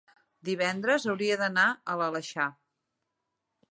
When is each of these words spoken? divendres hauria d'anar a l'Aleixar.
divendres 0.47 1.05
hauria 1.13 1.39
d'anar 1.43 1.69
a 1.95 2.01
l'Aleixar. 2.03 2.51